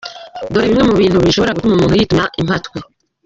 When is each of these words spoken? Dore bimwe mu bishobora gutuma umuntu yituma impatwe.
Dore 0.51 0.67
bimwe 0.69 1.07
mu 1.15 1.21
bishobora 1.27 1.55
gutuma 1.57 1.73
umuntu 1.75 1.99
yituma 1.99 2.25
impatwe. 2.41 2.77